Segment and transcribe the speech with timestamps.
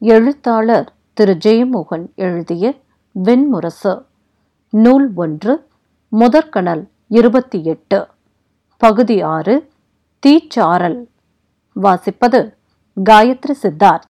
[0.00, 1.38] எழுத்தாளர் திரு.
[1.44, 2.74] ஜெயமோகன் எழுதிய
[3.24, 4.04] வெண்முரசு.
[4.70, 5.66] நூல் ஒன்று
[6.08, 8.06] முதற்கணல் இருபத்தி எட்டு
[8.76, 9.70] பகுதி ஆறு
[10.26, 11.06] தீச்சாரல்
[11.82, 12.54] வாசிப்பது
[13.10, 14.06] காயத்ரி சித்தார்த்.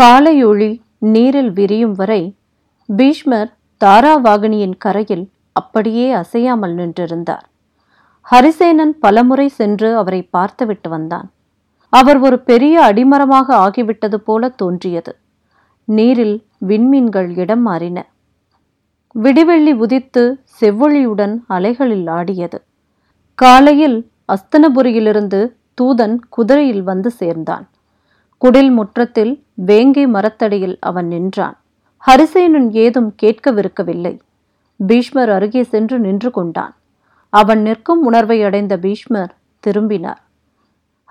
[0.00, 2.36] காலையொளி நீரில் விரியும் வரை
[2.86, 7.46] பீஷ்மர் தாராவாகினியின் கரையில் அப்படியே அசையாமல் நின்றிருந்தார்.
[8.30, 11.30] ஹரிசேனன் பலமுறை சென்று அவரை பார்த்துவிட்டு வந்தான்.
[11.92, 15.16] அவர் ஒரு பெரிய அடிமரமாக ஆகிவிட்டது போல தோன்றியது.
[15.84, 17.98] நீரில் விண்மீன்கள் இடம் மாறின.
[19.22, 20.22] விடிவெள்ளி உதித்து
[20.60, 22.62] செவ்வொளியுடன் அலைகளில் ஆடியது.
[23.34, 25.40] காலையில் அஸ்தனபுரியிலிருந்து
[25.82, 27.68] தூதன் குதிரையில் வந்து சேர்ந்தான்.
[28.38, 31.56] குடில் முற்றத்தில் வேங்கை மரத்தடியில் அவன் நின்றான்.
[32.06, 34.20] ஹரிசேனன் ஏதும் கேட்கவிருக்கவில்லை.
[34.76, 36.74] பீஷ்மர் அருகே சென்று நின்று கொண்டான்.
[37.28, 40.22] அவன் நிற்கும் உணர்வை அடைந்த பீஷ்மர் திரும்பினார்.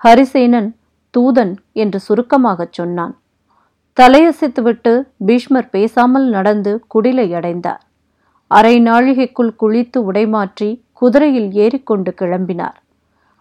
[0.04, 0.70] ஹரிசேனன்
[1.16, 3.14] தூதன் என்று சுருக்கமாகச் சொன்னான்.
[4.00, 7.82] தலையசைத்துவிட்டு பீஷ்மர் பேசாமல் நடந்து குடிலை அடைந்தார்.
[8.50, 12.78] அரை நாழிகைக்குள் குளித்து உடைமாற்றி குதிரையில் ஏறிக்கொண்டு கிளம்பினார்.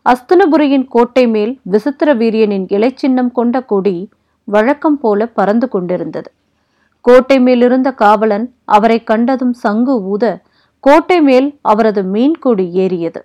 [0.05, 4.09] அஸ்தனபுரியின் கோட்டை மேல் விசித்திர வீரியனின் இலைச்சின்னம் கொண்ட கொடி
[4.43, 6.29] வழக்கம் போல பறந்து கொண்டிருந்தது.
[7.01, 10.25] கோட்டை மேலிருந்த காவலன் அவரை கண்டதும் சங்கு ஊத
[10.79, 13.21] கோட்டை மேல் அவரது மீன்கொடி ஏறியது.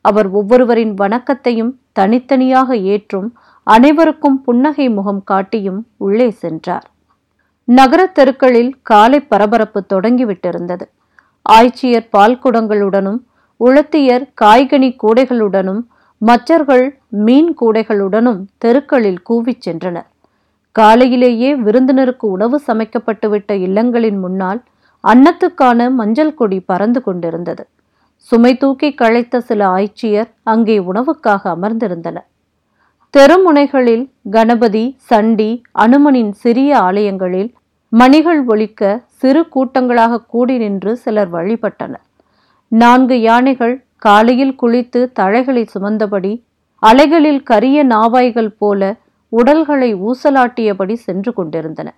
[0.00, 3.28] அவர் ஒவ்வொருவரின் வணக்கத்தையும் தனித்தனியாக ஏற்றும்
[3.66, 6.90] அனைவருக்கும் புன்னகை முகம் காட்டியும் உள்ளே சென்றார்.
[7.64, 10.82] நகரத் தெருக்களில் காலை பரபரப்பு தொடங்கிவிட்டிருந்தது.
[11.42, 13.20] ஆய்ச்சியர் பால் குடங்களுடனும்
[13.64, 15.82] உளத்தியர் காய்கனி கூடைகளுடனும்
[16.18, 20.08] மச்சர்கள் மீன் கூடைகளுடனும் தெருக்களில் கூவிச் சென்றனர்.
[20.72, 24.62] காலையிலேயே விருந்தினருக்கு உணவு சமைக்கப்பட்டுவிட்ட இல்லங்களின் முன்னால்
[25.04, 27.66] அன்னத்துக்கான மஞ்சள் கொடி பறந்து கொண்டிருந்தது.
[28.16, 32.28] சுமை தூக்கி களைத்த சில ஆய்ச்சியர் அங்கே உணவுக்காக அமர்ந்திருந்தனர்.
[33.16, 37.54] தெருமுனைகளில் கணபதி சண்டி அனுமனின் சிறிய ஆலயங்களில்
[37.88, 42.02] மணிகள் ஒழிக்க சிறு கூட்டங்களாக கூடி நின்று சிலர் வழிபட்டனர்.
[42.68, 46.42] நான்கு யானைகள் காலையில் குளித்து தழைகளை சுமந்தபடி
[46.78, 48.96] அலைகளில் கரிய நாவாய்கள் போல
[49.28, 51.94] உடல்களை ஊசலாட்டியபடி சென்று கொண்டிருந்தன.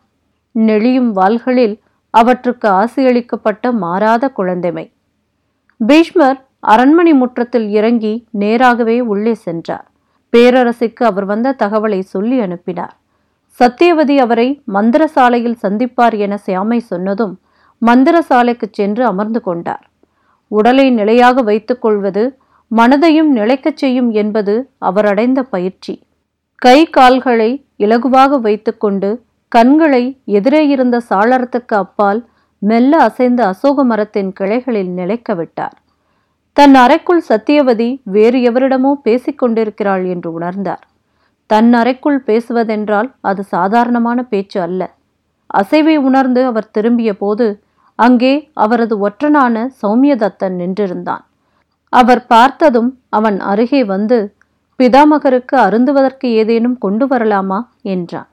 [0.54, 4.90] நெளியும் வாள்களில் அவற்றுக்கு ஆசியளிக்கப்பட்ட மாறாத குழந்தைமை.
[5.86, 9.90] பீஷ்மர் அரண்மனை முற்றத்தில் இறங்கி நேராகவே உள்ளே சென்றார்.
[10.32, 12.94] பேரரசுக்கு அவர் வந்த தகவலை சொல்லி அனுப்பினார்.
[13.60, 17.34] சத்தியவதி அவரை மந்திரசாலையில் சந்திப்பார் என சியாமை சொன்னதும்
[17.86, 19.84] மந்திரசாலைக்கு சென்று அமர்ந்து கொண்டார்.
[20.48, 22.38] உடலை நிலையாக வைத்துக் கொள்வது
[22.76, 26.02] மனதையும் நிலைக்கச் செய்யும் என்பது அவர் அடைந்த பயிற்சி.
[26.54, 32.20] கை கால்களை இலகுவாக வைத்துக்கொண்டு கண்களை எதிரே இருந்த சாளரத்துக்கு அப்பால்
[32.58, 35.76] மெல்ல அசைந்த அசோக மரத்தின் கிளைகளில் நிலைக்க விட்டார்.
[36.56, 40.84] தன் அறைக்குள் சத்தியவதி வேறு எவரிடமோ பேசிக்கொண்டிருக்கிறாள் என்று உணர்ந்தார்.
[41.46, 44.82] தன் அறைக்குள் பேசுவதென்றால் அது சாதாரணமான பேச்சு அல்ல.
[45.54, 47.46] அசைவை உணர்ந்து அவர் திரும்பிய போது
[47.98, 51.24] அங்கே அவரது ஒற்றனான சௌமியதத்தன் நின்றிருந்தான்.
[51.92, 54.18] அவர் பார்த்ததும் அவன் அருகே வந்து
[54.80, 57.60] பிதாமகருக்கு அருந்துவதற்கு ஏதேனும் கொண்டு வரலாமா?
[57.82, 58.28] என்றான்.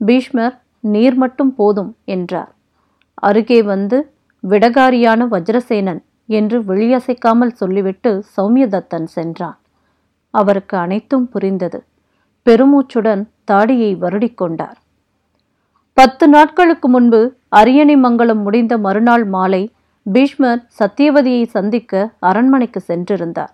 [0.00, 2.50] பீஷ்மர் நீர் மட்டும் போதும் என்றார்.
[3.14, 3.98] அருகே வந்து
[4.44, 6.00] விடகாரியான வஜ்ரசேனன்
[6.38, 9.58] என்று வெளியசைக்காமல் சொல்லிவிட்டு சௌமியதத்தன் சென்றான்.
[10.34, 11.78] அவருக்கு அனைத்தும் புரிந்தது.
[12.46, 14.78] பெருமூச்சுடன் தாடியை வருடிக்கொண்டார்
[15.96, 17.20] பத்து நாட்களுக்கு முன்பு
[17.60, 19.62] அரியணை மங்கலம் முடிந்த மறுநாள் மாலை
[20.06, 23.52] பீஷ்மர் சத்தியவதியை சந்திக்க அரண்மனைக்கு சென்றிருந்தார்.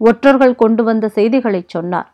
[0.00, 2.08] ஒற்றர்கள் கொண்டு வந்த செய்திகளை சொன்னார்.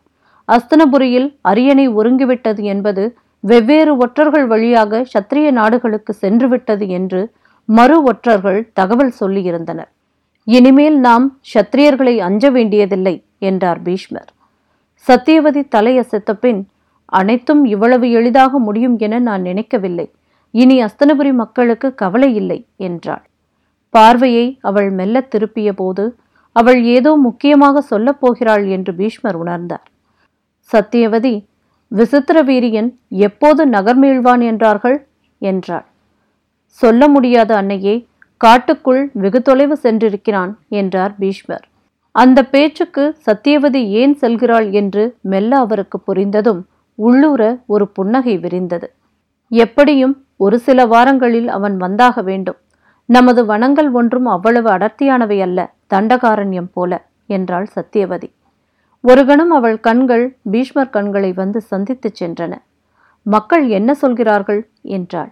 [0.49, 3.03] அஸ்தனபுரியில் அரியணை ஒருங்கிவிட்டது என்பது
[3.43, 7.21] வெவ்வேறு ஒற்றர்கள் வழியாக சத்திரிய நாடுகளுக்கு சென்றுவிட்டது என்று
[7.69, 9.91] மறு ஒற்றர்கள் தகவல் சொல்லியிருந்தனர்.
[10.47, 14.29] இனிமேல் நாம் சத்திரியர்களை அஞ்ச வேண்டியதில்லை என்றார் பீஷ்மர்.
[15.07, 16.61] சத்தியவதி தலையசைத்த பின்
[17.05, 20.07] அனைத்தும் இவ்வளவு எளிதாக முடியும் என நான் நினைக்கவில்லை.
[20.53, 23.23] இனி அஸ்தனபுரி மக்களுக்கு கவலை இல்லை என்றாள்.
[23.93, 26.05] பார்வையை அவள் மெல்ல திருப்பிய போது
[26.55, 29.85] அவள் ஏதோ முக்கியமாக சொல்லப் போகிறாள் என்று பீஷ்மர் உணர்ந்தார்.
[30.71, 31.35] சத்தியவதி
[31.91, 34.97] விசித்திர வீரியன் எப்போது நகர்மீழ்வான் என்றார்கள்?
[35.41, 35.85] என்றாள்.
[36.81, 37.95] சொல்ல முடியாத அன்னையே
[38.37, 41.65] காட்டுக்குள் வெகு தொலைவு சென்றிருக்கிறான் என்றார் பீஷ்மர்.
[42.11, 46.61] அந்த பேச்சுக்கு சத்தியவதி ஏன் செல்கிறாள் என்று மெல்ல அவருக்கு புரிந்ததும்
[46.95, 48.87] உள்ளூர ஒரு புன்னகை விரிந்தது.
[49.49, 52.55] எப்படியும் ஒரு சில வாரங்களில் அவன் வந்தாக வேண்டும்.
[53.05, 58.29] நமது வனங்கள் ஒன்றும் அவ்வளவு அடர்த்தியானவை அல்ல தண்டகாரண்யம் போல என்றாள் சத்தியவதி
[59.03, 62.53] ஒரு கணம் அவள் கண்கள் பீஷ்மர் கண்களை வந்து சந்தித்துச் சென்றன.
[63.21, 64.69] மக்கள் என்ன சொல்கிறார்கள்?
[64.81, 65.31] என்றாள்.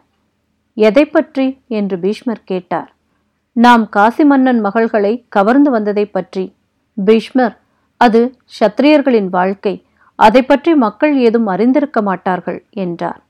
[0.74, 2.95] எதை பற்றி என்று பீஷ்மர் கேட்டார்.
[3.56, 6.44] நாம் காசி மன்னன் மகள்களை கவர்ந்து வந்ததை பற்றி.
[6.98, 7.56] பீஷ்மர்
[8.02, 8.22] அது
[8.60, 9.74] சத்திரியர்களின் வாழ்க்கை.
[10.20, 13.22] அதை பற்றி மக்கள் ஏதும் அறிந்திருக்க மாட்டார்கள் என்றார்.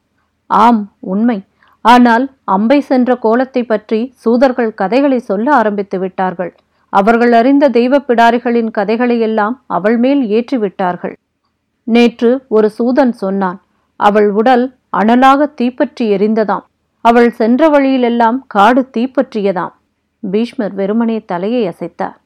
[0.49, 0.81] ஆம்
[1.13, 1.37] உண்மை.
[1.85, 6.51] ஆனால் அம்பை சென்ற கோலத்தை பற்றி சூதர்கள் கதைகளை சொல்ல ஆரம்பித்து விட்டார்கள்.
[6.93, 11.15] அவர்கள் அறிந்த தெய்வ பிடாரிகளின் கதைகளையெல்லாம் அவள் மேல் ஏற்றிவிட்டார்கள்
[11.87, 13.59] நேற்று ஒரு சூதன் சொன்னான்
[13.99, 14.65] அவள் உடல்
[14.97, 16.65] அனலாக தீப்பற்றி எரிந்ததாம்.
[17.05, 19.73] அவள் சென்ற வழியிலெல்லாம் காடு தீப்பற்றியதாம்.
[20.33, 22.17] பீஷ்மர் வெறுமனே தலையை அசைத்தார்.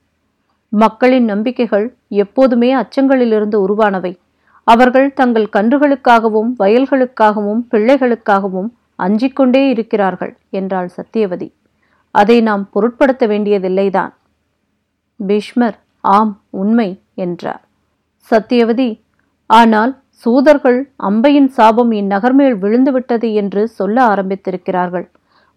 [0.73, 1.87] மக்களின் நம்பிக்கைகள்
[2.23, 4.13] எப்போதுமே அச்சங்களிலிருந்து உருவானவை.
[4.67, 8.69] அவர்கள் தங்கள் கன்றுகளுக்காகவும் வயல்களுக்காகவும் பிள்ளைகளுக்காகவும்
[8.99, 11.47] அஞ்சிக்கொண்டே இருக்கிறார்கள் என்றாள் சத்தியவதி
[12.15, 14.13] அதை நாம் பொருட்படுத்த வேண்டியதில்லைதான்.
[15.19, 16.89] பீஷ்மர் ஆம் உண்மை
[17.25, 17.63] என்றார்.
[18.31, 18.89] சத்தியவதி
[19.49, 19.93] ஆனால்
[20.23, 20.79] சூதர்கள்
[21.09, 25.07] அம்பையின் சாபம் இந்நகர்மேல் விழுந்துவிட்டது என்று சொல்ல ஆரம்பித்திருக்கிறார்கள்.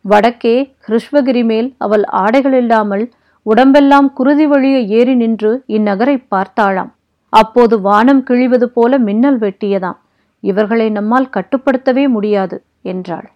[0.04, 0.54] வடக்கே
[0.86, 3.04] ஹிருஷ்வகிரி மேல் அவள் ஆடைகள் இல்லாமல்
[3.46, 6.90] உடம்பெல்லாம் குருதி வழிய ஏறி நின்று இந்நகரை பார்த்தாளாம்.
[7.32, 9.98] அப்போது வானம் கிழிவது போல மின்னல் வெட்டியதாம்.
[10.42, 13.28] இவர்களை நம்மால் கட்டுப்படுத்தவே முடியாது என்றாள்.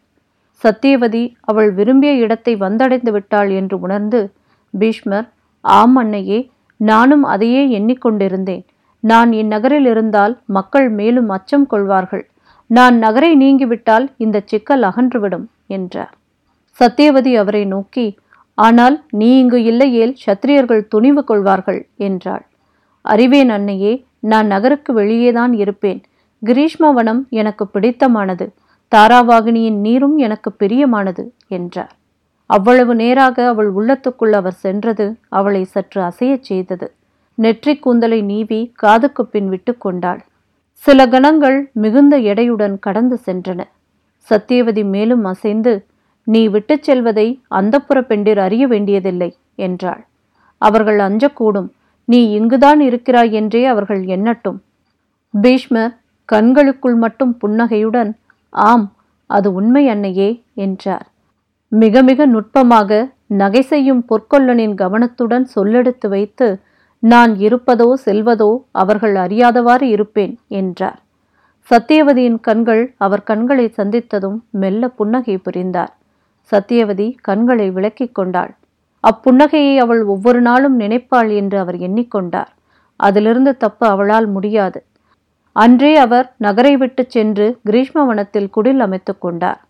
[0.64, 4.20] சத்தியவதி அவள் விரும்பிய இடத்தை வந்தடைந்து விட்டாள் என்று உணர்ந்து
[4.74, 5.26] பீஷ்மர்
[5.64, 6.38] ஆம் அன்னையே
[6.80, 8.64] நானும் அதையே எண்ணிக்கொண்டிருந்தேன்.
[9.04, 12.24] நான் இந்நகரில் இருந்தால் மக்கள் மேலும் அச்சம் கொள்வார்கள்.
[12.70, 16.14] நான் நகரை நீங்கிவிட்டால் இந்த சிக்கல் அகன்றுவிடும் என்றார்.
[16.80, 18.06] சத்தியவதி அவரை நோக்கி
[18.54, 22.44] ஆனால் நீ இங்கு இல்லையேல் சத்திரியர்கள் துணிவு கொள்வார்கள் என்றாள்.
[23.04, 26.00] அறிவேன் அன்னையே நான் நகருக்கு வெளியேதான் இருப்பேன்.
[26.42, 28.46] கிரீஷ்மவனம் எனக்கு பிடித்தமானது.
[28.92, 31.94] தாராவாகினியின் நீரும் எனக்கு பிரியமானது என்றார்
[32.50, 36.86] அவ்வளவு நேராக அவள் உள்ளத்துக்குள் அவர் சென்றது அவளை சற்று அசையச் செய்தது.
[37.38, 40.20] நெற்றிக் கூந்தலை நீவி காதுக்கு பின் விட்டு கொண்டாள்.
[40.70, 43.60] சில கணங்கள் மிகுந்த எடையுடன் கடந்து சென்றன.
[44.28, 45.72] சத்தியவதி மேலும் அசைந்து
[46.26, 50.02] நீ விட்டுச் செல்வதை அந்தப்புற பெண்டிர் அறிய வேண்டியதில்லை என்றாள்.
[50.62, 51.68] அவர்கள் அஞ்சக்கூடும்.
[52.04, 54.58] நீ இங்குதான் இருக்கிறாய் என்றே அவர்கள் எண்ணட்டும்.
[55.34, 55.94] பீஷ்மர்
[56.28, 58.10] கண்களுக்குள் மட்டும் புன்னகையுடன்
[58.52, 58.86] ஆம்
[59.30, 61.06] அது உண்மை அன்னையே என்றார்.
[61.72, 62.90] மிக மிக நுட்பமாக
[63.26, 66.48] நகை செய்யும் பொற்கொல்லனின் கவனத்துடன் சொல்லெடுத்து வைத்து
[67.02, 70.98] நான் இருப்பதோ செல்வதோ அவர்கள் அறியாதவாறு இருப்பேன் என்றார்.
[71.70, 75.92] சத்தியவதியின் கண்கள் அவர் கண்களை சந்தித்ததும் மெல்ல புன்னகை புரிந்தார்.
[76.50, 78.56] சத்தியவதி கண்களை விளக்கிக் கொண்டாள்.
[79.04, 82.50] அப்புன்னகையை அவள் ஒவ்வொரு நாளும் நினைப்பாள் என்று அவர் எண்ணிக்கொண்டார்.
[82.96, 84.84] அதிலிருந்து தப்ப அவளால் முடியாது.
[85.52, 89.60] அன்றே அவர் நகரை விட்டு சென்று கிரீஷ்மவனத்தில் குடில் அமைத்து கொண்டார்.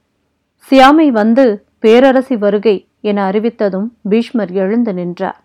[0.71, 5.41] சியாமை வந்து பேரரசி வருகை என அறிவித்ததும் பீஷ்மர் எழுந்து நின்றார்.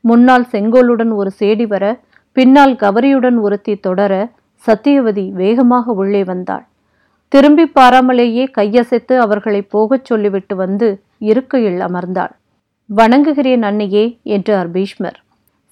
[0.00, 2.00] முன்னால் செங்கோலுடன் ஒரு சேடி வர
[2.32, 4.30] பின்னால் கவரியுடன் ஒருத்தி தொடர
[4.66, 6.64] சத்தியவதி வேகமாக உள்ளே வந்தாள்.
[7.32, 10.88] திரும்பி பாராமலேயே கையசைத்து அவர்களை போகச் சொல்லிவிட்டு வந்து
[11.18, 12.32] இருக்கையில் அமர்ந்தாள்.
[12.90, 15.18] வணங்குகிறேன் அன்னையே என்றார் பீஷ்மர்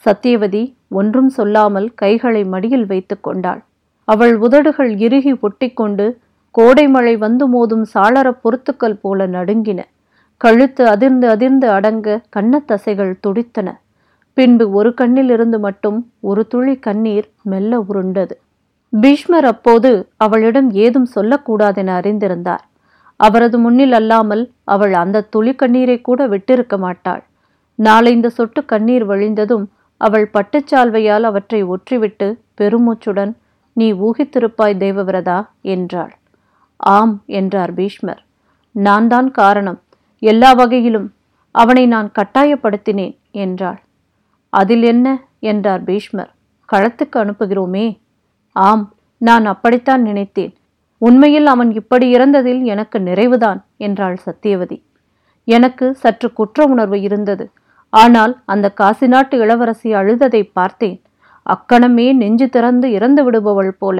[0.05, 3.61] சத்தியவதி ஒன்றும் சொல்லாமல் கைகளை மடியில் வைத்து கொண்டாள்.
[4.05, 6.07] அவள் உதடுகள் இறுகி ஒட்டிக்கொண்டு
[6.55, 9.81] கோடை மழை வந்து மோதும் சாளர பொருத்துக்கள் போல நடுங்கின.
[10.37, 13.69] கழுத்து அதிர்ந்து அதிர்ந்து அடங்க கண்ணத்தசைகள் துடித்தன.
[14.35, 18.35] பின்பு ஒரு கண்ணிலிருந்து மட்டும் ஒரு துளி கண்ணீர் மெல்ல உருண்டது.
[18.93, 22.65] பீஷ்மர் அப்போது அவளிடம் ஏதும் சொல்லக்கூடாதென அறிந்திருந்தார்.
[23.17, 27.23] அவரது முன்னில் அல்லாமல் அவள் அந்த துளி கண்ணீரை கூட விட்டிருக்க மாட்டாள்.
[27.75, 32.29] நாலைந்து சொட்டு கண்ணீர் வழிந்ததும் அவள் பட்டுச்சால்வையால் அவற்றை ஒற்றிவிட்டு
[32.61, 33.33] பெருமூச்சுடன்
[33.73, 36.13] நீ ஊகித்திருப்பாய் தேவவிரதா என்றாள்.
[36.77, 38.23] ஆம் என்றார் பீஷ்மர்.
[38.73, 39.81] நான் தான் காரணம்.
[40.23, 41.13] எல்லா வகையிலும்
[41.55, 43.81] அவனை நான் கட்டாயப்படுத்தினேன் என்றாள்.
[44.53, 45.07] அதில் என்ன?
[45.41, 46.31] என்றார் பீஷ்மர்.
[46.73, 47.87] களத்துக்கு அனுப்புகிறோமே
[48.67, 48.85] ஆம்
[49.21, 50.53] நான் அப்படித்தான் நினைத்தேன்.
[51.03, 54.79] உண்மையில் அவன் இப்படி இறந்ததில் எனக்கு நிறைவுதான் என்றாள் சத்தியவதி
[55.49, 57.45] எனக்கு சற்று குற்ற உணர்வு இருந்தது.
[57.93, 60.99] ஆனால் அந்த காசி நாட்டு இளவரசி அழுததை பார்த்தேன்.
[61.43, 63.99] அக்கணமே நெஞ்சு திறந்து இறந்து விடுபவள் போல.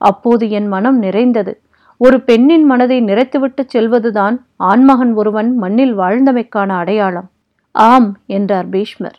[0.00, 1.52] அப்போது என் மனம் நிறைந்தது.
[2.00, 7.28] ஒரு பெண்ணின் மனதை நிறைத்துவிட்டு செல்வதுதான் ஆண்மகன் ஒருவன் மண்ணில் வாழ்ந்தமைக்கான அடையாளம்.
[7.74, 9.18] ஆம் என்றார் பீஷ்மர்.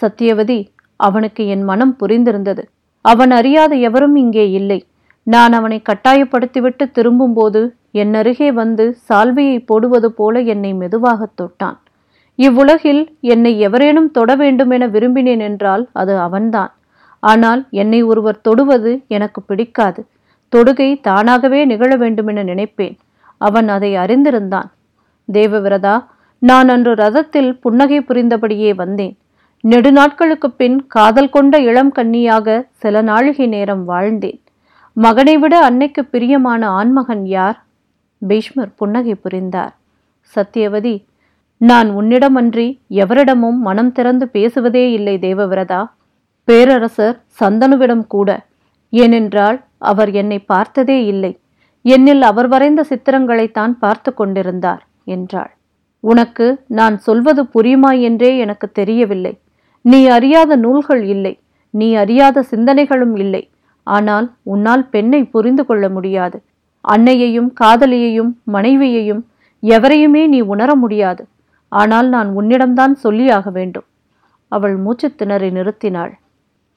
[0.00, 0.60] சத்தியவதி
[1.00, 2.64] அவனுக்கு என் மனம் புரிந்திருந்தது.
[3.00, 4.86] அவன் அறியாத எவரும் இங்கே இல்லை.
[5.22, 11.76] நான் அவனை கட்டாயப்படுத்திவிட்டு திரும்பும்போது என் அருகே வந்து சால்வையை போடுவது போல என்னை மெதுவாகத் தொட்டான்.
[12.36, 16.74] இவ்வுலகில் என்னை எவரேனும் தொட வேண்டுமென விரும்பினேன் என்றால் அது அவன்தான்.
[17.20, 20.06] ஆனால் என்னை ஒருவர் தொடுவது எனக்கு பிடிக்காது.
[20.56, 22.98] தொடுகை தானாகவே நிகழ வேண்டுமென நினைப்பேன்.
[23.38, 24.70] அவன் அதை அறிந்திருந்தான்.
[25.32, 26.04] தேவவிரதா
[26.38, 29.18] நான் அன்று ரதத்தில் புன்னகை புரிந்தபடியே வந்தேன்.
[29.68, 34.40] நெடுநாட்களுக்குப் பின் காதல் கொண்ட இளம் கன்னியாக சில நாழிகை நேரம் வாழ்ந்தேன்.
[34.92, 37.64] மகனை விட அன்னைக்கு பிரியமான ஆண்மகன் யார்?
[38.18, 39.76] பீஷ்மர் புன்னகை புரிந்தார்.
[40.34, 41.04] சத்தியவதி
[41.56, 45.90] நான் உன்னிடமன்றி எவரிடமும் மனம் திறந்து பேசுவதே இல்லை தேவவிரதா?
[46.44, 48.46] பேரரசர் சந்தனுவிடம் கூட
[48.90, 51.38] ஏனென்றால் அவர் என்னை பார்த்ததே இல்லை.
[51.84, 55.56] என்னில் அவர் வரைந்த சித்திரங்களைத்தான் பார்த்து கொண்டிருந்தார் என்றாள்.
[56.00, 59.38] உனக்கு நான் சொல்வது புரியுமா என்றே எனக்கு தெரியவில்லை.
[59.84, 63.50] நீ அறியாத நூல்கள் இல்லை நீ அறியாத சிந்தனைகளும் இல்லை.
[63.82, 66.42] ஆனால் உன்னால் பெண்ணை புரிந்து கொள்ள முடியாது.
[66.80, 69.22] அன்னையையும் காதலியையும் மனைவியையும்
[69.62, 71.22] எவரையுமே நீ உணர முடியாது.
[71.68, 73.86] ஆனால் நான் உன்னிடம்தான் சொல்லியாக வேண்டும்.
[74.48, 76.12] அவள் மூச்சுத் திணறி நிறுத்தினாள்.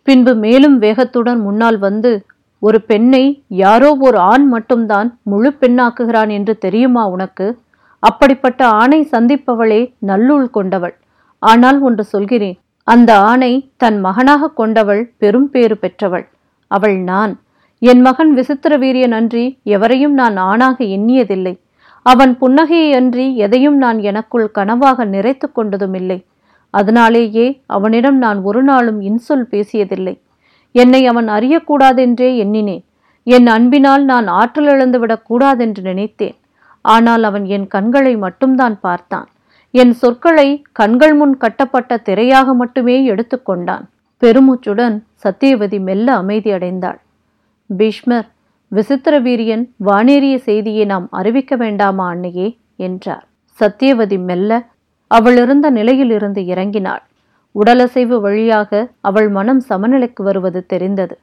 [0.04, 2.26] பின்பு மேலும் வேகத்துடன் முன்னால் வந்து
[2.60, 7.48] ஒரு பெண்ணை யாரோ ஒரு ஆண் மட்டும்தான் முழு பெண்ணாக்குகிறான் என்று தெரியுமா உனக்கு?
[8.00, 10.96] அப்படிப்பட்ட ஆணை சந்திப்பவளே நல்லுள் கொண்டவள்.
[11.40, 16.28] ஆனால் ஒன்று சொல்கிறேன் அந்த ஆணை தன் மகனாக கொண்டவள் பெரும் பேறு பெற்றவள்.
[16.68, 17.42] அவள் நான்.
[17.80, 21.60] என் மகன் விசித்திர வீரியன் அன்றி எவரையும் நான் ஆணாக எண்ணியதில்லை.
[22.02, 26.26] அவன் புன்னகையை அன்றி எதையும் நான் எனக்குள் கனவாக நிறைத்து கொண்டதுமில்லை.
[26.70, 30.22] அதனாலேயே அவனிடம் நான் ஒரு நாளும் இன்சொல் பேசியதில்லை.
[30.72, 32.86] என்னை அவன் அறியக்கூடாதென்றே எண்ணினேன்.
[33.24, 36.36] என் அன்பினால் நான் ஆற்றல் இழந்துவிடக் கூடாதென்று நினைத்தேன்.
[36.82, 39.28] ஆனால் அவன் என் கண்களை மட்டும்தான் பார்த்தான்.
[39.74, 43.86] என் சொற்களை கண்கள் முன் கட்டப்பட்ட திரையாக மட்டுமே எடுத்துக்கொண்டான்
[44.22, 47.00] பெருமூச்சுடன் சத்தியவதி மெல்ல அமைதியடைந்தாள்
[47.70, 48.28] பீஷ்மர்
[48.72, 52.48] விசித்திர வீரியன் வானேறிய செய்தியை நாம் அறிவிக்க வேண்டாமா அன்னையே?
[52.76, 53.26] என்றார்.
[53.60, 54.52] சத்தியவதி மெல்ல
[55.08, 57.04] அவள் இருந்த நிலையிலிருந்து இறங்கினாள்.
[57.56, 61.16] உடலசைவு வழியாக அவள் மனம் சமநிலைக்கு வருவது தெரிந்தது.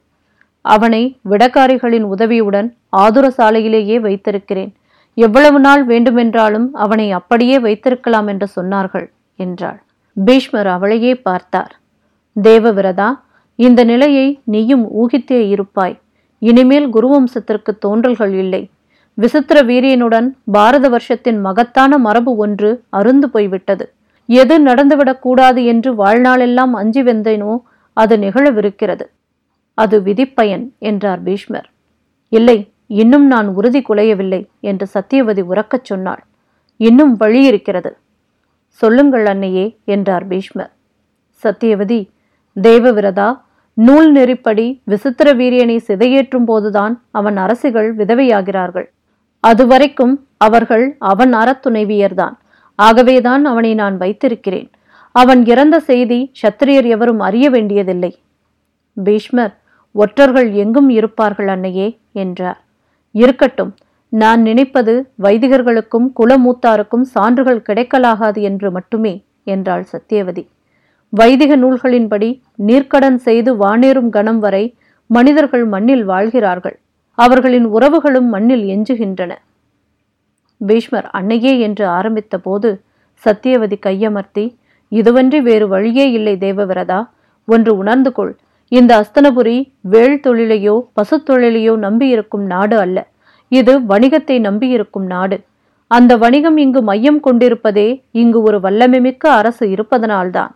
[0.65, 4.71] அவனை விடக்காரிகளின் உதவியுடன் ஆதுர சாலையிலேயே வைத்திருக்கிறேன்.
[5.13, 9.83] எவ்வளவு நாள் வேண்டுமென்றாலும் அவனை அப்படியே வைத்திருக்கலாம் என்று சொன்னார்கள் என்றாள்.
[10.13, 11.79] பீஷ்மர் அவளையே பார்த்தார்.
[12.43, 13.19] தேவவிரதா
[13.55, 15.99] இந்த நிலையை நீயும் ஊகித்தே இருப்பாய்.
[16.37, 18.69] இனிமேல் குருவம்சத்திற்கு தோன்றல்கள் இல்லை.
[19.13, 23.93] விசித்திர வீரியனுடன் பாரத வருஷத்தின் மகத்தான மரபு ஒன்று அருந்து போய்விட்டது.
[24.25, 27.61] எது நடந்துவிடக் கூடாது என்று வாழ்நாளெல்லாம் அஞ்சி வெந்தேனோ
[27.93, 29.05] அது நிகழவிருக்கிறது.
[29.73, 31.69] அது விதிப்பயன் என்றார் பீஷ்மர்.
[32.29, 36.23] இல்லை இன்னும் நான் உறுதி குலையவில்லை என்று சத்தியவதி உறக்கச் சொன்னாள்.
[36.77, 37.97] இன்னும் வழி இருக்கிறது.
[38.65, 40.71] சொல்லுங்கள் அன்னையே என்றார் பீஷ்மர்.
[41.43, 41.99] சத்தியவதி
[42.55, 43.29] தேவவிரதா
[43.73, 48.87] நூல் நெறிப்படி விசித்திர வீரியனை சிதையேற்றும் போதுதான் அவன் அரசிகள் விதவையாகிறார்கள்.
[49.39, 52.35] அதுவரைக்கும் அவர்கள் அவன் அறத்துணைவியர்தான்.
[52.75, 54.69] ஆகவேதான் அவனை நான் வைத்திருக்கிறேன்.
[55.11, 58.11] அவன் இறந்த செய்தி சத்திரியர் எவரும் அறிய வேண்டியதில்லை.
[58.93, 59.55] பீஷ்மர்
[59.95, 62.59] ஒற்றர்கள் எங்கும் இருப்பார்கள் அன்னையே என்றார்.
[63.15, 63.71] இருக்கட்டும்.
[64.13, 69.13] நான் நினைப்பது வைதிகர்களுக்கும் குலமூத்தாருக்கும் சான்றுகள் கிடைக்கலாகாது என்று மட்டுமே
[69.43, 70.43] என்றாள் சத்தியவதி
[71.13, 72.29] வைதிக நூல்களின்படி
[72.67, 74.63] நீர்க்கடன் செய்து வானேறும் கணம் வரை
[75.09, 76.75] மனிதர்கள் மண்ணில் வாழ்கிறார்கள்.
[77.17, 79.31] அவர்களின் உறவுகளும் மண்ணில் எஞ்சுகின்றன.
[80.61, 82.69] பீஷ்மர் அன்னையே என்று ஆரம்பித்த போது
[83.23, 84.45] சத்தியவதி கையமர்த்தி
[84.91, 87.01] இதுவன்றி வேறு வழியே இல்லை தேவவிரதா
[87.47, 88.33] ஒன்று உணர்ந்து கொள்.
[88.71, 92.97] இந்த அஸ்தனபுரி வேள் தொழிலையோ பசு தொழிலையோ நம்பியிருக்கும் நாடு அல்ல.
[93.47, 95.37] இது வணிகத்தை நம்பியிருக்கும் நாடு.
[95.87, 100.53] அந்த வணிகம் இங்கு மையம் கொண்டிருப்பதே இங்கு ஒரு வல்லமைமிக்க அரசு இருப்பதனால்தான்.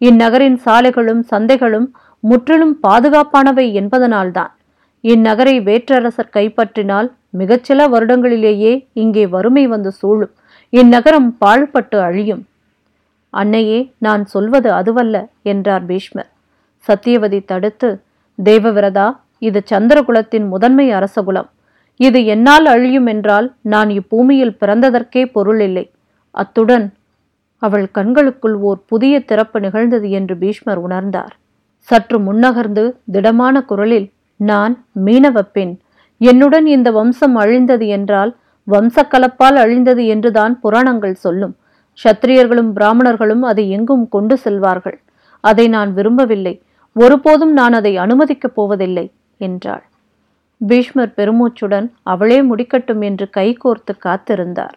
[0.00, 1.88] இந்நகரின் சாலைகளும் சந்தைகளும்
[2.20, 4.52] முற்றிலும் பாதுகாப்பானவை என்பதனால்தான்.
[5.04, 10.34] இந்நகரை வேற்றரசர் கைப்பற்றினால் மிகச்சில வருடங்களிலேயே இங்கே வறுமை வந்து சூழும்.
[10.72, 12.44] இந்நகரம் பாழ்பட்டு அழியும்.
[13.30, 16.31] அன்னையே நான் சொல்வது அதுவல்ல என்றார் பீஷ்மர்.
[16.88, 17.90] சத்தியவதி தடுத்து
[18.38, 19.08] தேவவிரதா
[19.48, 21.48] இது சந்திரகுலத்தின் முதன்மை அரசகுலம்.
[22.00, 25.84] இது என்னால் அழியும் என்றால் நான் இப்பூமியில் பிறந்ததற்கே பொருள் இல்லை
[26.34, 26.86] அத்துடன்
[27.62, 31.32] அவள் கண்களுக்குள் ஓர் புதிய திறப்பு நிகழ்ந்தது என்று பீஷ்மர் உணர்ந்தார்.
[31.88, 32.84] சற்று முன்னகர்ந்து
[33.14, 34.08] திடமான குரலில்
[34.40, 34.74] நான்
[35.06, 35.74] மீனவ பெண்
[36.20, 38.32] என்னுடன் இந்த வம்சம் அழிந்தது என்றால்
[38.66, 41.54] வம்சக்கலப்பால் அழிந்தது என்றுதான் புராணங்கள் சொல்லும்.
[41.98, 44.98] சத்திரியர்களும் பிராமணர்களும் அதை எங்கும் கொண்டு செல்வார்கள்.
[45.44, 46.54] அதை நான் விரும்பவில்லை.
[46.96, 49.04] ஒருபோதும் நான் அதை அனுமதிக்கப் போவதில்லை
[49.38, 49.84] என்றாள்.
[50.60, 54.74] பீஷ்மர் பெருமூச்சுடன் அவளே முடிக்கட்டும் என்று கைகோர்த்து காத்திருந்தார்.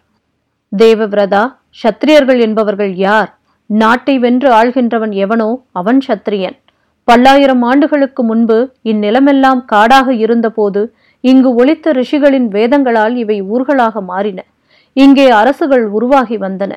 [0.71, 1.43] தேவவிரதா
[1.83, 3.31] சத்திரியர்கள் என்பவர்கள் யார்?
[3.69, 6.57] நாட்டை வென்று ஆள்கின்றவன் எவனோ அவன் சத்திரியன்.
[7.03, 10.81] பல்லாயிரம் ஆண்டுகளுக்கு முன்பு இந்நிலமெல்லாம் காடாக இருந்தபோது
[11.23, 14.39] இங்கு ஒளித்த ரிஷிகளின் வேதங்களால் இவை ஊர்களாக மாறின.
[14.93, 16.71] இங்கே அரசுகள் உருவாகி வந்தன.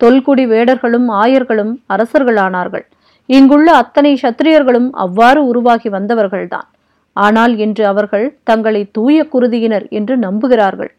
[0.00, 2.84] தொல்குடி வேடர்களும் ஆயர்களும் அரசர்களானார்கள்.
[3.36, 6.68] இங்குள்ள அத்தனை சத்திரியர்களும் அவ்வாறு உருவாகி வந்தவர்கள்தான்.
[7.16, 10.92] ஆனால் இன்று அவர்கள் தங்களை தூய குருதியினர் என்று நம்புகிறார்கள்.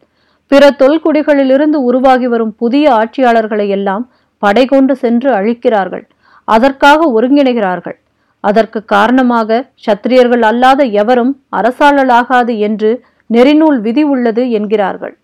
[0.50, 4.04] பிற தொல்குடிகளிலிருந்து உருவாகி வரும் புதிய ஆட்சியாளர்களை எல்லாம்
[4.42, 6.04] படை கொண்டு சென்று அழிக்கிறார்கள்.
[6.48, 7.96] அதற்காக ஒருங்கிணைகிறார்கள்.
[8.44, 12.90] அதற்கு காரணமாக சத்திரியர்கள் அல்லாத எவரும் அரசாளலாகாது என்று
[13.30, 15.14] நெறிநூல் விதி உள்ளது என்கிறார்கள்.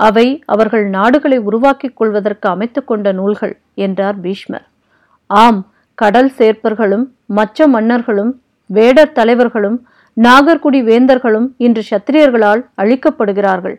[0.00, 3.54] அவை அவர்கள் நாடுகளை உருவாக்கிக் கொள்வதற்கு அமைத்துக்கொண்ட நூல்கள்
[3.86, 4.66] என்றார் பீஷ்மர்.
[5.30, 5.60] ஆம்
[5.94, 8.32] கடல் சேர்ப்பர்களும் மற்ற மன்னர்களும்
[8.70, 9.76] வேடர் தலைவர்களும்
[10.16, 13.76] நாகர்குடி வேந்தர்களும் இன்று சத்திரியர்களால் அழிக்கப்படுகிறார்கள்.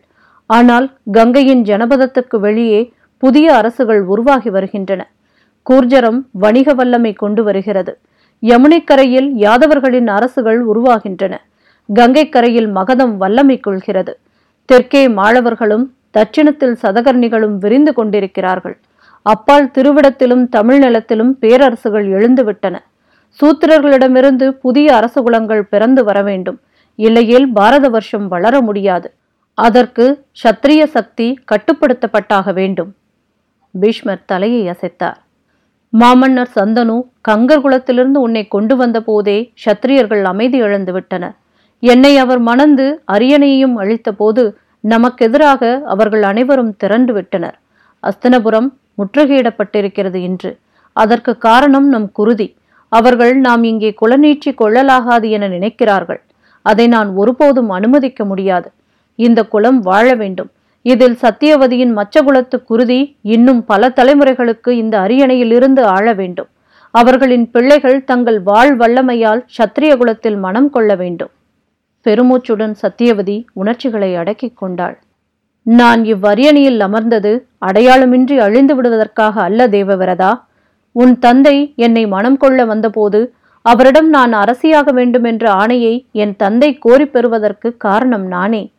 [0.49, 2.81] ஆனால் கங்கையின் ஜனபதத்துக்கு வெளியே
[3.17, 5.01] புதிய அரசுகள் உருவாகி வருகின்றன.
[5.65, 7.93] கூர்ஜரம் வணிக வல்லமை கொண்டு வருகிறது.
[8.43, 11.33] யமுனைக்கரையில் யாதவர்களின் அரசுகள் உருவாகின்றன.
[11.89, 14.13] கங்கைக்கரையில் மகதம் வல்லமை கொள்கிறது.
[14.69, 15.85] தெற்கே மாளவர்களும்
[16.17, 18.77] தட்சிணத்தில் சதகர்ணிகளும் விரிந்து கொண்டிருக்கிறார்கள்.
[19.25, 22.75] அப்பால் திருவிடத்திலும் தமிழ் நிலத்திலும் பேரரசுகள் எழுந்துவிட்டன.
[23.39, 26.59] சூத்திரர்களிடமிருந்து புதிய அரச குலங்கள் பிறந்து வர வேண்டும்.
[26.99, 29.07] இல்லையேல் பாரத வருஷம் வளர முடியாது.
[29.57, 30.05] அதற்கு
[30.43, 32.91] சத்திரிய சக்தி கட்டுப்படுத்தப்பட்டாக வேண்டும்.
[33.73, 35.19] பீஷ்மர் தலையை அசைத்தார்.
[35.93, 36.95] மாமன்னர் சந்தனு
[37.29, 41.35] கங்கர் குலத்திலிருந்து உன்னை கொண்டு வந்த போதே சத்திரியர்கள் அமைதி இழந்து விட்டனர்
[41.83, 44.43] என்னை அவர் மணந்து அரியணையையும் அழித்த போது
[44.83, 45.61] நமக்கெதிராக
[45.93, 47.57] அவர்கள் அனைவரும் திரண்டு விட்டனர்.
[48.03, 50.57] அஸ்தனபுரம் முற்றுகையிடப்பட்டிருக்கிறது இன்று
[50.93, 52.55] அதற்கு காரணம் நம் குருதி.
[52.89, 56.21] அவர்கள் நாம் இங்கே குலநீட்சி கொள்ளலாகாது என நினைக்கிறார்கள்.
[56.61, 58.71] அதை நான் ஒருபோதும் அனுமதிக்க முடியாது.
[59.15, 60.51] இந்த குலம் வாழ வேண்டும்.
[60.81, 66.47] இதில் சத்தியவதியின் மச்சகுலத்து குருதி இன்னும் பல தலைமுறைகளுக்கு இந்த அரியணையிலிருந்து ஆழ வேண்டும்.
[66.91, 71.29] அவர்களின் பிள்ளைகள் தங்கள் வாழ் வல்லமையால் சத்திரிய குலத்தில் மனம் கொள்ள வேண்டும்.
[72.05, 74.97] பெருமூச்சுடன் சத்தியவதி உணர்ச்சிகளை அடக்கிக் கொண்டாள்.
[75.67, 80.41] நான் இவ்வரியணையில் அமர்ந்தது அடையாளமின்றி அழிந்து விடுவதற்காக அல்ல தேவவிரதா.
[80.91, 87.05] உன் தந்தை என்னை மனம் கொள்ள வந்தபோது அவரிடம் நான் அரசியாக வேண்டும் என்ற ஆணையை என் தந்தை கோரி
[87.05, 88.71] பெறுவதற்கு காரணம் நானே.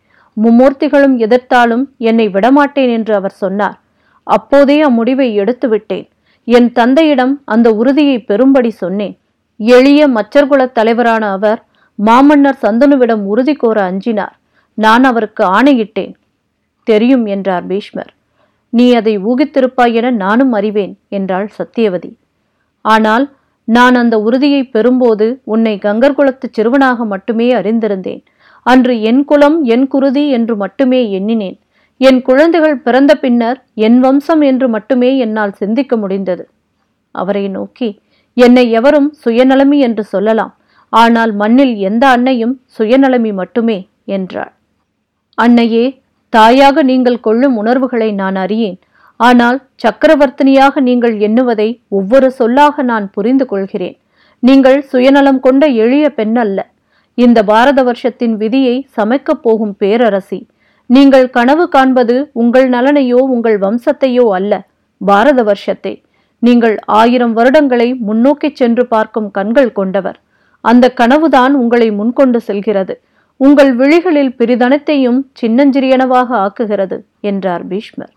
[0.43, 3.81] மும்மூர்த்திகளும் எதிர்த்தாலும் என்னை விடமாட்டேன் என்று அவர் சொன்னார்.
[4.23, 6.09] அப்போதே அம்முடிவை எடுத்து விட்டேன்
[6.45, 9.19] என் தந்தையிடம் அந்த உறுதியை பெறும்படி சொன்னேன்.
[9.57, 11.64] எளிய மச்சர்குலத் தலைவரான அவர்
[11.95, 14.35] மாமன்னர் சந்தனுவிடம் உறுதி கோர அஞ்சினார்.
[14.75, 16.14] நான் அவருக்கு ஆணையிட்டேன்.
[16.90, 18.12] தெரியும் என்றார் பீஷ்மர்.
[18.73, 22.11] நீ அதை ஊகித்திருப்பாய் என நானும் அறிவேன் என்றாள் சத்தியவதி
[22.85, 23.25] ஆனால்
[23.69, 28.21] நான் அந்த உறுதியை பெறும்போது உன்னை கங்கர் குலத்துச் சிறுவனாக மட்டுமே அறிந்திருந்தேன்.
[28.66, 31.57] அன்று என் குலம் என் குருதி என்று மட்டுமே எண்ணினேன்.
[32.00, 36.45] என் குழந்தைகள் பிறந்த பின்னர் என் வம்சம் என்று மட்டுமே என்னால் சிந்திக்க முடிந்தது.
[37.15, 37.89] அவரை நோக்கி
[38.37, 40.52] என்னை எவரும் சுயநலமி என்று சொல்லலாம்.
[40.93, 43.78] ஆனால் மண்ணில் எந்த அன்னையும் சுயநலமி மட்டுமே
[44.17, 44.52] என்றாள்.
[45.39, 45.84] அன்னையே
[46.28, 48.78] தாயாக நீங்கள் கொள்ளும் உணர்வுகளை நான் அறியேன்.
[49.21, 53.97] ஆனால் சக்கரவர்த்தினியாக நீங்கள் எண்ணுவதை ஒவ்வொரு சொல்லாக நான் புரிந்து கொள்கிறேன்.
[54.43, 56.58] நீங்கள் சுயநலம் கொண்ட எளிய பெண் அல்ல
[57.15, 60.41] இந்த பாரத வருஷத்தின் விதியை சமைக்கப் போகும் பேரரசி.
[60.91, 64.52] நீங்கள் கனவு காண்பது உங்கள் நலனையோ உங்கள் வம்சத்தையோ அல்ல
[65.00, 65.95] பாரத வருஷத்தை.
[66.43, 70.19] நீங்கள் ஆயிரம் வருடங்களை முன்னோக்கிச் சென்று பார்க்கும் கண்கள் கொண்டவர்.
[70.65, 72.95] அந்த கனவுதான் உங்களை முன்கொண்டு செல்கிறது.
[73.41, 78.13] உங்கள் விழிகளில் பிரிதனத்தையும் சின்னஞ்சிறியனவாக ஆக்குகிறது என்றார் பீஷ்மர்.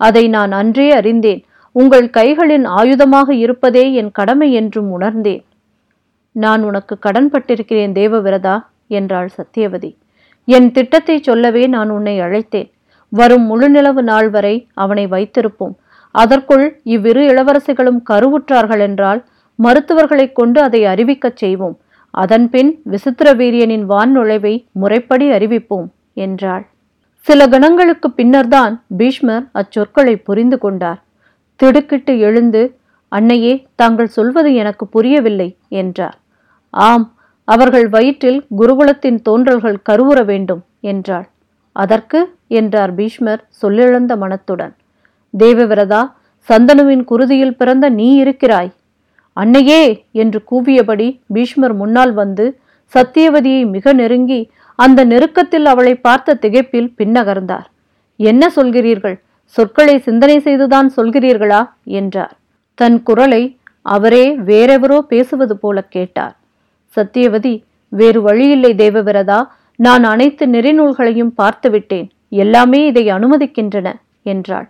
[0.00, 1.42] அதை நான் அன்றே அறிந்தேன்.
[1.72, 5.44] உங்கள் கைகளின் ஆயுதமாக இருப்பதே என் கடமை என்றும் உணர்ந்தேன்.
[6.32, 8.56] நான் உனக்கு கடன்பட்டிருக்கிறேன் தேவவிரதா
[8.88, 9.90] என்றாள் சத்தியவதி
[10.44, 12.68] என் திட்டத்தை சொல்லவே நான் உன்னை அழைத்தேன்.
[13.12, 15.74] வரும் முழுநிலவு நாள் வரை அவனை வைத்திருப்போம்.
[16.14, 19.24] அதற்குள் இவ்விரு இளவரசிகளும் கருவுற்றார்கள் என்றால்
[19.58, 21.76] மருத்துவர்களைக் கொண்டு அதை அறிவிக்கச் செய்வோம்.
[22.16, 26.64] அதன்பின் விசித்திர வீரியனின் வான் நுழைவை முறைப்படி அறிவிப்போம் என்றாள்.
[27.26, 31.00] சில கணங்களுக்கு பின்னர்தான் பீஷ்மர் அச்சொற்களை புரிந்து கொண்டார்.
[31.60, 32.62] திடுக்கிட்டு எழுந்து
[33.08, 36.16] அன்னையே தாங்கள் சொல்வது எனக்கு புரியவில்லை என்றார்.
[36.70, 37.06] ஆம்
[37.44, 41.26] அவர்கள் வயிற்றில் குருகுலத்தின் தோன்றல்கள் கருவுற வேண்டும் என்றாள்.
[41.76, 44.74] அதற்கு என்றார் பீஷ்மர் சொல்லிழந்த மனத்துடன்
[45.34, 46.02] தேவவிரதா
[46.48, 48.70] சந்தனுவின் குருதியில் பிறந்த நீ இருக்கிறாய்
[49.36, 52.44] அன்னையே என்று கூவியபடி பீஷ்மர் முன்னால் வந்து
[52.92, 54.40] சத்தியவதியை மிக நெருங்கி
[54.78, 57.66] அந்த நெருக்கத்தில் அவளை பார்த்த திகைப்பில் பின்னகர்ந்தார்.
[58.20, 59.16] என்ன சொல்கிறீர்கள்?
[59.44, 61.60] சொற்களை சிந்தனை செய்துதான் சொல்கிறீர்களா?
[61.84, 62.34] என்றார்.
[62.74, 63.42] தன் குரலை
[63.86, 66.34] அவரே வேறெவரோ பேசுவது போல கேட்டார்.
[66.96, 67.54] சத்தியவதி
[67.92, 69.40] வேறு வழியில்லை தேவவிரதா
[69.78, 72.08] நான் அனைத்து நெறிநூல்களையும் பார்த்துவிட்டேன்.
[72.28, 73.88] எல்லாமே இதை அனுமதிக்கின்றன
[74.22, 74.68] என்றாள்.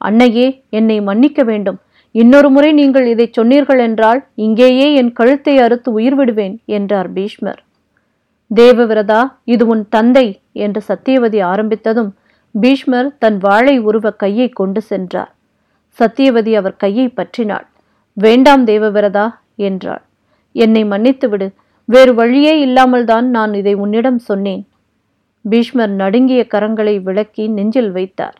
[0.00, 1.78] அன்னையே என்னை மன்னிக்க வேண்டும்.
[2.14, 7.60] இன்னொரு முறை நீங்கள் இதை சொன்னீர்கள் என்றால் இங்கேயே என் கழுத்தை அறுத்து உயிர் விடுவேன் என்றார் பீஷ்மர்.
[8.50, 10.26] தேவவிரதா இது உன் தந்தை
[10.64, 12.10] என்று சத்தியவதி ஆரம்பித்ததும்
[12.54, 15.32] பீஷ்மர் தன் வாளை உருவ கையை கொண்டு சென்றார்.
[15.98, 17.66] சத்தியவதி அவர் கையை பற்றினாள்.
[18.16, 19.26] வேண்டாம் தேவவிரதா
[19.68, 20.02] என்றாள்.
[20.54, 21.48] என்னை மன்னித்துவிடு
[21.88, 24.62] வேறு வழியே இல்லாமல் தான் நான் இதை உன்னிடம் சொன்னேன்.
[25.44, 28.36] பீஷ்மர் நடுங்கிய கரங்களை விளக்கி நெஞ்சில் வைத்தார்.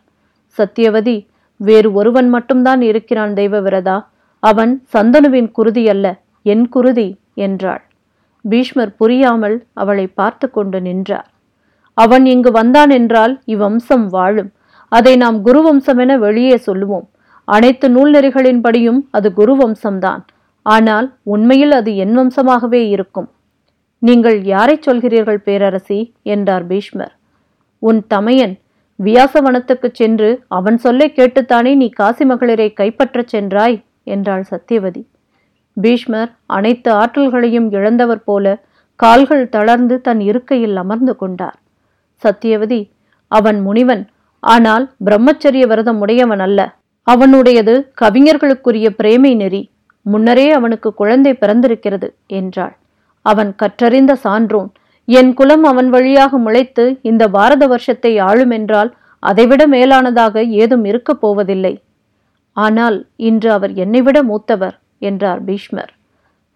[0.58, 1.16] சத்தியவதி
[1.56, 4.04] வேறு ஒருவன் மட்டும்தான் இருக்கிறான் தெய்வவிரதா?
[4.38, 6.06] அவன் சந்தனுவின் குருதி அல்ல
[6.42, 7.82] என் குருதி என்றாள்.
[8.44, 11.28] பீஷ்மர் புரியாமல் அவளை பார்த்து கொண்டு நின்றார்.
[11.94, 14.52] அவன் இங்கு வந்தான் என்றால் இவ்வம்சம் வாழும்.
[14.88, 17.06] அதை நாம் குருவம்சமென வெளியே சொல்லுவோம்.
[17.44, 20.22] அனைத்து நூல் நெறிகளின்படியும் அது குருவம்சம்தான்
[20.62, 23.28] ஆனால் உண்மையில் அது என் வம்சமாகவே இருக்கும்.
[23.98, 26.12] நீங்கள் யாரை சொல்கிறீர்கள் பேரரசி?
[26.22, 27.14] என்றார் பீஷ்மர்.
[27.78, 28.54] உன் தமையன்
[28.98, 33.76] வியாசவனத்துக்குச் சென்று அவன் சொல்லை கேட்டுத்தானே நீ காசி மகளிரை கைப்பற்றச் சென்றாய்?
[34.04, 35.02] என்றாள் சத்தியவதி
[35.76, 38.46] பீஷ்மர் அனைத்து ஆற்றல்களையும் இழந்தவர் போல
[39.00, 41.56] கால்கள் தளர்ந்து தன் இருக்கையில் அமர்ந்து கொண்டார்.
[42.22, 42.80] சத்தியவதி
[43.28, 44.04] அவன் முனிவன்.
[44.42, 46.60] ஆனால் பிரம்மச்சரிய விரதம் உடையவன் அல்ல.
[47.06, 49.62] அவனுடையது கவிஞர்களுக்குரிய பிரேமை நெறி.
[50.06, 52.74] முன்னரே அவனுக்கு குழந்தை பிறந்திருக்கிறது என்றாள்.
[53.26, 54.70] அவன் கற்றறிந்த சான்றோன்.
[55.04, 61.82] என் குலம் அவன் வழியாக முளைத்து இந்த பாரத வருஷத்தை ஆளுமென்றால் அதைவிட மேலானதாக ஏதும் இருக்கப் போவதில்லை.
[62.52, 65.92] ஆனால் இன்று அவர் என்னைவிட மூத்தவர் என்றார் பீஷ்மர்.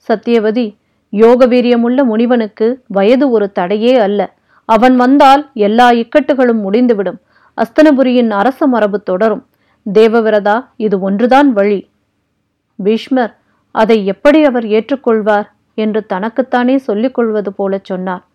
[0.08, 0.76] சத்தியவதி
[1.10, 4.34] யோக வீரியமுள்ள முனிவனுக்கு வயது ஒரு தடையே அல்ல.
[4.64, 7.20] அவன் வந்தால் எல்லா இக்கட்டுகளும் முடிந்துவிடும்.
[7.56, 9.46] அஸ்தனபுரியின் அரச மரபு தொடரும்.
[9.92, 11.90] தேவவிரதா இது ஒன்றுதான் வழி.
[12.74, 13.36] பீஷ்மர்
[13.70, 18.27] அதை எப்படி அவர் ஏற்றுக்கொள்வார் என்று தனக்குத்தானே சொல்லிக் கொள்வது போலச் சொன்னார்.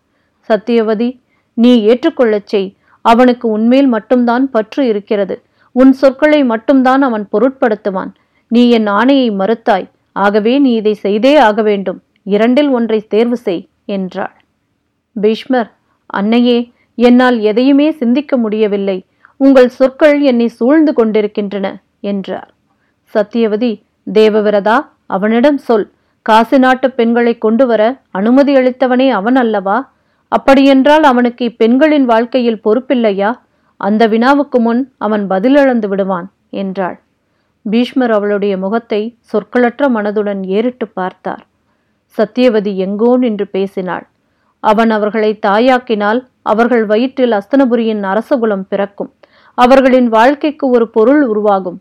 [0.48, 1.20] சத்தியவதி
[1.54, 2.76] நீ ஏற்றுக்கொள்ளச் செய்.
[3.02, 5.42] அவனுக்கு உன்மேல் மட்டும்தான் பற்று இருக்கிறது.
[5.72, 8.14] உன் சொற்களை மட்டும்தான் அவன் பொருட்படுத்துவான்.
[8.48, 9.90] நீ என் ஆணையை மறுத்தாய்.
[10.12, 12.02] ஆகவே நீ இதை செய்தே ஆக வேண்டும்.
[12.22, 14.34] இரண்டில் ஒன்றை தேர்வு செய் என்றாள்.
[15.20, 15.72] பீஷ்மர்
[16.06, 19.04] அன்னையே என்னால் எதையுமே சிந்திக்க முடியவில்லை.
[19.36, 22.54] உங்கள் சொற்கள் என்னை சூழ்ந்து கொண்டிருக்கின்றன என்றார்.
[23.14, 25.90] சத்தியவதி தேவவிரதா அவனிடம் சொல்.
[26.22, 29.92] காசி நாட்டு பெண்களை கொண்டு வர அனுமதி அளித்தவனே அவன் அல்லவா?
[30.36, 33.30] அப்படியென்றால் அவனுக்கு இப்பெண்களின் வாழ்க்கையில் பொறுப்பில்லையா?
[33.80, 36.28] அந்த வினாவுக்கு முன் அவன் பதிலிழந்து விடுவான்
[36.62, 36.96] என்றாள்.
[37.64, 39.00] பீஷ்மர் அவளுடைய முகத்தை
[39.32, 41.42] சொற்களற்ற மனதுடன் ஏறிட்டு பார்த்தார்.
[42.18, 44.04] சத்தியவதி எங்கோ நின்று பேசினாள்.
[44.60, 49.10] அவன் அவர்களை தாயாக்கினால் அவர்கள் வயிற்றில் அஸ்தனபுரியின் அரசகுலம் பிறக்கும்.
[49.58, 51.78] அவர்களின் வாழ்க்கைக்கு ஒரு பொருள் உருவாகும்.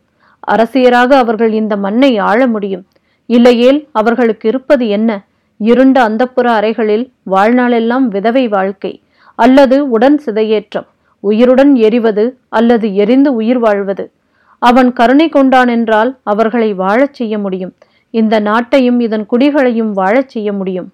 [0.48, 2.86] அரசியராக அவர்கள் இந்த மண்ணை ஆள முடியும்.
[3.30, 5.12] இல்லையேல் அவர்களுக்கு இருப்பது என்ன?
[5.58, 9.02] இருண்ட அந்தப்புற அறைகளில் வாழ்நாளெல்லாம் விதவை வாழ்க்கை.
[9.36, 10.88] அல்லது உடன் சிதையேற்றம்.
[11.20, 14.12] உயிருடன் எரிவது அல்லது எரிந்து உயிர் வாழ்வது.
[14.60, 17.74] அவன் கருணை கொண்டான் என்றால் அவர்களை வாழச் செய்ய முடியும்.
[18.10, 20.92] இந்த நாட்டையும் இதன் குடிகளையும் வாழச் செய்ய முடியும்.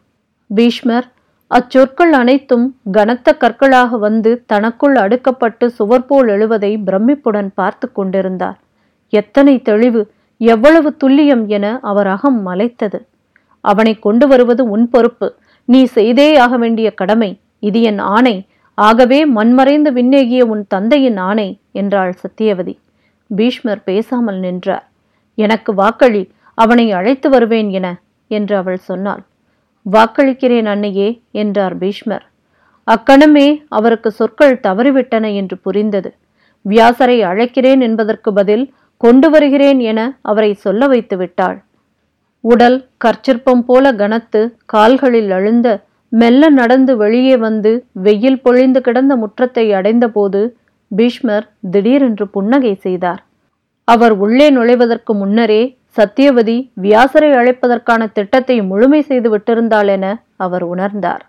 [0.47, 1.07] பீஷ்மர்
[1.47, 8.59] அச்சொற்கள் அனைத்தும் கனத்த கற்களாக வந்து தனக்குள் அடுக்கப்பட்டு சுவர் போல் எழுவதை பிரமிப்புடன் பார்த்து கொண்டிருந்தார்.
[9.09, 13.05] எத்தனை தெளிவு எவ்வளவு துல்லியம் என அவர் அகம் மலைத்தது.
[13.61, 15.35] அவனை கொண்டு வருவது உன் பொறுப்பு.
[15.65, 18.47] நீ செய்தே ஆக வேண்டிய கடமை இது என் ஆணை.
[18.73, 22.77] ஆகவே மண்மறைந்து விண்ணேகிய உன் தந்தையின் ஆணை என்றாள் சத்தியவதி.
[23.27, 24.85] பீஷ்மர் பேசாமல் நின்றார்.
[25.35, 27.87] எனக்கு வாக்களி அவனை அழைத்து வருவேன் என
[28.27, 29.21] என்று அவள் சொன்னாள்.
[29.91, 32.25] வாக்களிக்கிறேன் அன்னையே என்றார் பீஷ்மர்.
[32.83, 36.09] அக்கணமே அவருக்கு சொற்கள் தவறிவிட்டன என்று புரிந்தது.
[36.65, 41.57] வியாசரை அழைக்கிறேன் என்பதற்கு பதில் கொண்டு வருகிறேன் என அவரை சொல்ல வைத்து விட்டாள்
[42.43, 45.67] உடல் கற்சிற்பம் போல கனத்து கால்களில் அழுந்த
[46.11, 47.71] மெல்ல நடந்து வெளியே வந்து
[48.05, 50.41] வெயில் பொழிந்து கிடந்த முற்றத்தை அடைந்தபோது
[50.91, 53.21] பீஷ்மர் திடீரென்று புன்னகை செய்தார்.
[53.87, 55.61] அவர் உள்ளே நுழைவதற்கு முன்னரே
[55.97, 60.05] சத்தியவதி வியாசரை அழைப்பதற்கான திட்டத்தை முழுமை செய்து விட்டிருந்தாள் என
[60.37, 61.23] அவர் உணர்ந்தார்.